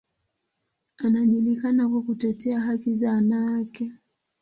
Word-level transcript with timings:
Anajulikana 0.97 1.89
kwa 1.89 2.01
kutetea 2.03 2.59
haki 2.59 2.93
za 2.95 3.11
wanawake. 3.11 3.91